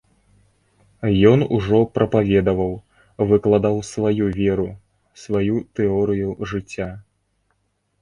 Ён 1.31 1.39
ужо 1.57 1.81
прапаведаваў, 1.97 2.73
выкладаў 3.33 3.75
сваю 3.93 4.25
веру, 4.41 4.69
сваю 5.27 5.55
тэорыю 5.79 6.29
жыцця. 6.53 6.93